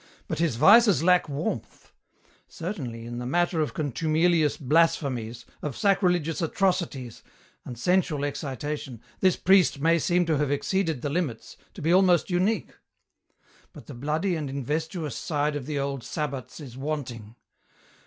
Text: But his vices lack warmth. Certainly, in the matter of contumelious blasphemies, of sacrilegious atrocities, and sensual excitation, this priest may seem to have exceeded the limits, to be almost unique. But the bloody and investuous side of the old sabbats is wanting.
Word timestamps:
But 0.27 0.39
his 0.39 0.55
vices 0.55 1.03
lack 1.03 1.29
warmth. 1.29 1.91
Certainly, 2.47 3.05
in 3.05 3.19
the 3.19 3.25
matter 3.27 3.61
of 3.61 3.75
contumelious 3.75 4.57
blasphemies, 4.57 5.45
of 5.61 5.77
sacrilegious 5.77 6.41
atrocities, 6.41 7.21
and 7.65 7.77
sensual 7.77 8.25
excitation, 8.25 8.99
this 9.19 9.35
priest 9.35 9.79
may 9.79 9.99
seem 9.99 10.25
to 10.25 10.39
have 10.39 10.49
exceeded 10.49 11.03
the 11.03 11.09
limits, 11.11 11.55
to 11.75 11.83
be 11.83 11.93
almost 11.93 12.31
unique. 12.31 12.71
But 13.73 13.85
the 13.85 13.93
bloody 13.93 14.35
and 14.35 14.49
investuous 14.49 15.15
side 15.15 15.55
of 15.55 15.67
the 15.67 15.77
old 15.77 16.03
sabbats 16.03 16.59
is 16.59 16.75
wanting. 16.75 17.35